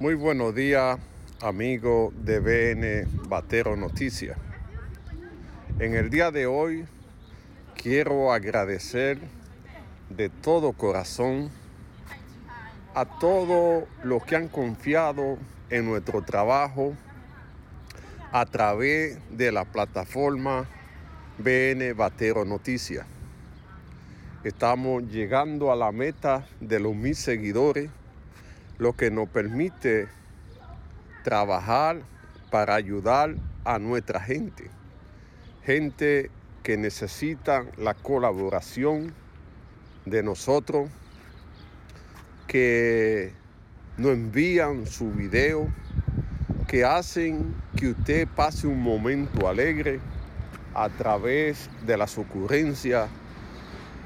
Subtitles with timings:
[0.00, 0.96] Muy buenos días,
[1.42, 4.38] amigo de BN Batero Noticias.
[5.80, 6.86] En el día de hoy
[7.74, 9.18] quiero agradecer
[10.08, 11.50] de todo corazón
[12.94, 15.36] a todos los que han confiado
[15.68, 16.94] en nuestro trabajo
[18.30, 20.68] a través de la plataforma
[21.38, 23.04] BN Batero Noticias.
[24.44, 27.90] Estamos llegando a la meta de los mil seguidores,
[28.78, 30.08] lo que nos permite
[31.24, 32.00] trabajar
[32.50, 33.34] para ayudar
[33.64, 34.70] a nuestra gente.
[35.64, 36.30] Gente
[36.62, 39.12] que necesita la colaboración
[40.06, 40.88] de nosotros,
[42.46, 43.32] que
[43.96, 45.68] nos envían su video,
[46.66, 50.00] que hacen que usted pase un momento alegre
[50.74, 53.08] a través de las ocurrencias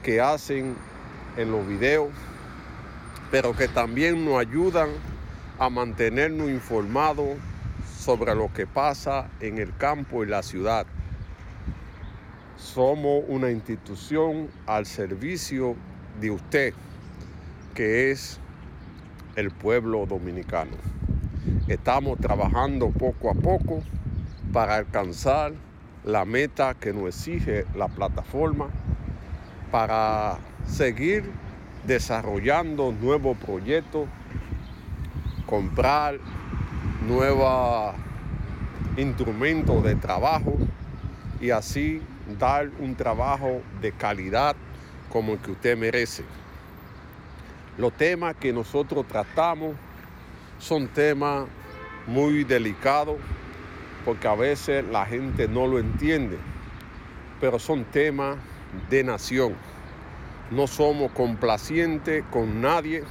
[0.03, 0.75] que hacen
[1.37, 2.11] en los videos,
[3.33, 4.91] pero que también nos ayudan
[5.59, 7.31] a mantenernos informados
[7.99, 10.87] sobre lo que pasa en el campo y la ciudad.
[12.59, 15.77] Somos una institución al servicio
[16.21, 16.75] de usted,
[17.75, 18.39] que es
[19.35, 20.77] el pueblo dominicano.
[21.69, 23.83] Estamos trabajando poco a poco
[24.53, 25.55] para alcanzar
[26.05, 28.69] la meta que nos exige la plataforma
[29.71, 30.37] para
[30.67, 31.25] seguir
[31.87, 34.09] desarrollando nuevos proyectos,
[35.47, 36.19] comprar
[37.07, 37.95] nuevos
[38.97, 40.57] instrumentos de trabajo
[41.41, 42.01] y así
[42.39, 44.55] dar un trabajo de calidad
[45.11, 46.25] como el que usted merece.
[47.79, 49.75] Los temas que nosotros tratamos
[50.59, 51.47] son temas
[52.07, 53.17] muy delicados
[54.05, 56.39] porque a veces la gente no lo entiende,
[57.41, 58.37] pero son temas
[58.91, 59.55] de nación.
[60.51, 63.05] No somos complacientes con nadie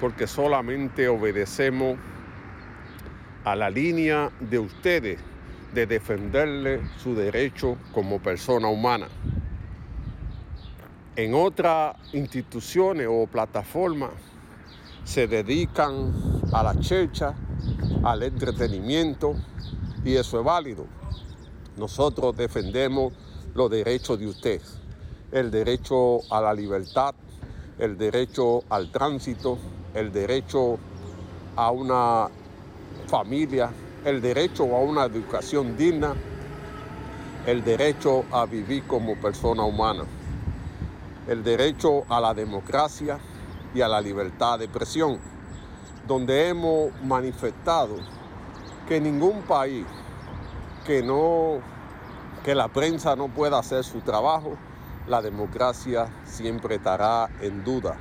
[0.00, 1.96] porque solamente obedecemos
[3.44, 5.18] a la línea de ustedes
[5.74, 9.08] de defenderle su derecho como persona humana.
[11.16, 14.10] En otras instituciones o plataformas
[15.04, 16.12] se dedican
[16.52, 17.34] a la checha,
[18.04, 19.34] al entretenimiento
[20.04, 20.86] y eso es válido.
[21.76, 23.12] Nosotros defendemos
[23.54, 24.60] los derechos de usted,
[25.32, 27.14] el derecho a la libertad,
[27.78, 29.58] el derecho al tránsito,
[29.94, 30.78] el derecho
[31.56, 32.28] a una
[33.06, 33.70] familia,
[34.04, 36.14] el derecho a una educación digna,
[37.46, 40.04] el derecho a vivir como persona humana,
[41.26, 43.18] el derecho a la democracia
[43.74, 45.18] y a la libertad de expresión,
[46.06, 47.96] donde hemos manifestado
[48.86, 49.86] que ningún país
[50.84, 51.60] que no
[52.44, 54.56] que la prensa no pueda hacer su trabajo,
[55.06, 57.96] la democracia siempre estará en duda.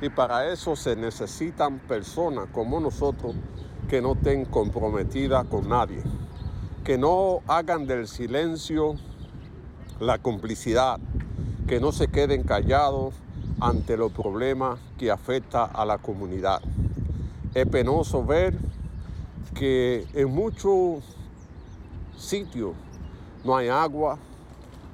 [0.00, 3.34] Y para eso se necesitan personas como nosotros
[3.88, 6.02] que no estén comprometidas con nadie,
[6.84, 8.96] que no hagan del silencio
[10.00, 10.98] la complicidad,
[11.68, 13.14] que no se queden callados
[13.60, 16.60] ante los problemas que afectan a la comunidad.
[17.54, 18.58] Es penoso ver
[19.54, 21.04] que en muchos
[22.16, 22.72] sitios
[23.44, 24.18] no hay agua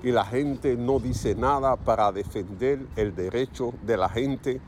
[0.02, 4.60] y la gente no dice nada para defender el derecho de la gente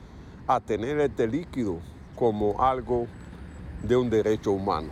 [0.47, 1.79] a tener este líquido
[2.17, 3.07] como algo
[3.83, 4.89] de un derecho humano.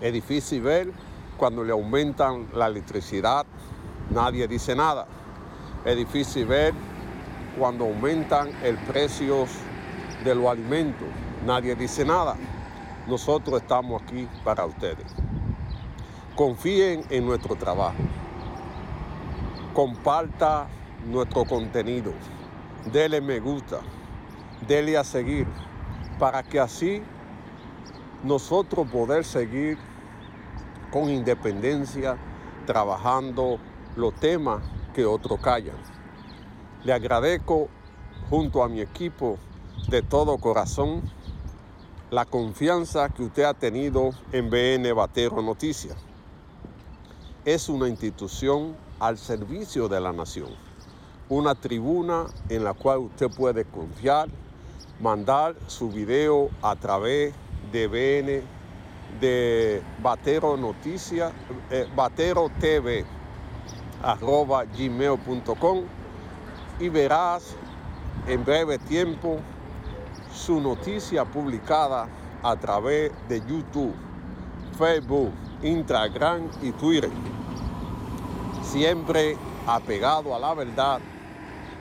[0.00, 0.92] Es difícil ver
[1.38, 3.46] cuando le aumentan la electricidad,
[4.10, 5.06] nadie dice nada.
[5.84, 6.74] Es difícil ver
[7.58, 9.46] cuando aumentan el precio
[10.24, 11.08] de los alimentos,
[11.46, 12.36] nadie dice nada.
[13.06, 15.06] Nosotros estamos aquí para ustedes.
[16.34, 17.94] Confíen en nuestro trabajo.
[19.76, 20.68] Comparta
[21.06, 22.14] nuestro contenido.
[22.90, 23.80] Dele me gusta.
[24.66, 25.46] Dele a seguir.
[26.18, 27.02] Para que así
[28.24, 29.76] nosotros poder seguir
[30.90, 32.16] con independencia
[32.64, 33.58] trabajando
[33.96, 34.62] los temas
[34.94, 35.76] que otros callan.
[36.82, 37.68] Le agradezco
[38.30, 39.36] junto a mi equipo
[39.90, 41.02] de todo corazón
[42.08, 46.05] la confianza que usted ha tenido en BN Batero Noticias.
[47.46, 50.48] Es una institución al servicio de la nación,
[51.28, 54.28] una tribuna en la cual usted puede confiar,
[55.00, 57.32] mandar su video a través
[57.70, 58.42] de BN,
[59.20, 61.32] de Batero Noticias,
[61.70, 63.04] eh, Batero TV,
[64.02, 65.82] arroba gmail.com
[66.80, 67.54] y verás
[68.26, 69.38] en breve tiempo
[70.34, 72.08] su noticia publicada
[72.42, 73.94] a través de YouTube,
[74.76, 75.30] Facebook,
[75.66, 77.10] Instagram y Twitter.
[78.62, 79.36] Siempre
[79.66, 81.00] apegado a la verdad,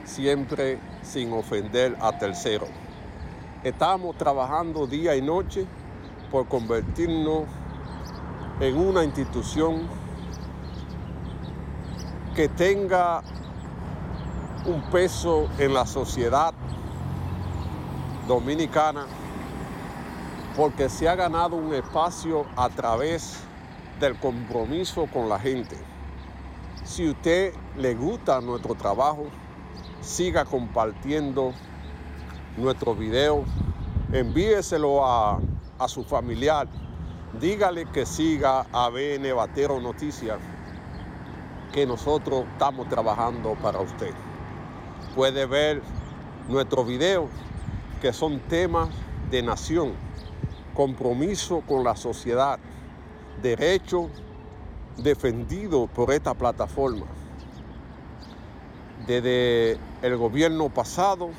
[0.04, 2.70] siempre sin ofender a terceros.
[3.64, 5.66] Estamos trabajando día y noche
[6.32, 7.44] por convertirnos
[8.60, 9.88] en una institución
[12.36, 13.22] que tenga
[14.66, 16.54] un peso en la sociedad
[18.28, 19.06] dominicana
[20.56, 23.40] porque se ha ganado un espacio a través
[24.00, 25.78] del compromiso con la gente.
[26.84, 29.26] Si usted le gusta nuestro trabajo,
[30.02, 31.54] siga compartiendo
[32.58, 33.44] nuestro video,
[34.12, 35.40] envíeselo a,
[35.80, 36.68] a su familiar,
[37.40, 40.40] dígale que siga a BN Batero Noticias,
[41.74, 44.14] que nosotros estamos trabajando para usted.
[45.16, 45.82] Puede ver
[46.48, 47.30] nuestros videos
[48.02, 48.90] que son temas
[49.32, 49.94] de nación,
[50.74, 52.60] compromiso con la sociedad,
[53.42, 54.10] derecho
[54.98, 57.06] defendido por esta plataforma.
[59.08, 61.30] Desde el gobierno pasado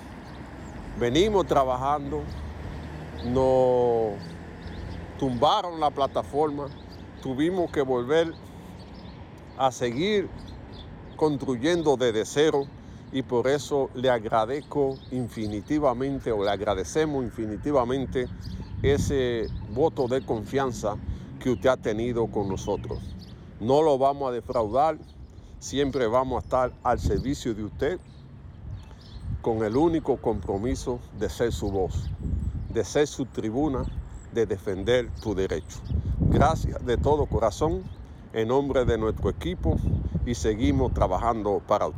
[1.01, 2.23] venimos trabajando,
[3.25, 4.15] nos
[5.19, 6.69] tumbaron la plataforma,
[7.23, 8.33] tuvimos que volver
[9.59, 10.29] a seguir
[11.17, 12.67] construyendo desde cero
[13.11, 18.27] y por eso le agradezco infinitivamente o le agradecemos infinitivamente
[18.83, 20.97] ese voto de confianza
[21.39, 22.99] que usted ha tenido con nosotros.
[23.61, 24.99] No lo vamos a defraudar,
[25.59, 28.01] siempre vamos a estar al servicio de usted
[29.43, 32.11] con el único compromiso de ser su voz,
[32.75, 33.85] de ser su tribuna,
[34.33, 35.79] de defender tu derecho.
[36.31, 37.83] Gracias de todo corazón
[38.33, 39.79] en nombre de nuestro equipo
[40.27, 41.95] y seguimos trabajando para usted.